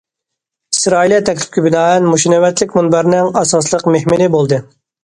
[0.75, 4.65] ئىسرائىلىيە تەكلىپكە بىنائەن، مۇشۇ نۆۋەتلىك مۇنبەرنىڭ ئاساسلىق مېھمىنى بولدى.